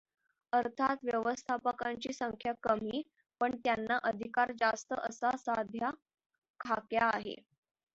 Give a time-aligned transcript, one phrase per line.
[0.53, 3.01] अर्थात व्यवस्थापकांची संख्या कमी,
[3.41, 5.91] पण त्यांना अधिकार जास्त असा सध्याचा
[6.59, 7.35] खाक्या आहे.